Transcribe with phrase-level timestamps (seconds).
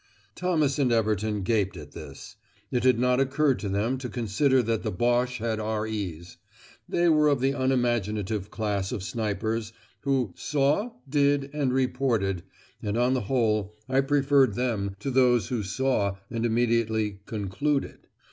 [0.33, 2.35] Thomas and Everton gaped at this.
[2.71, 6.37] It had not occurred to them to consider that the Boche had R.E.'s.
[6.89, 12.41] They were of the unimaginative class of snipers, who "saw, did, and reported,"
[12.81, 18.07] and on the whole I preferred them to those who saw, and immediately "concluded."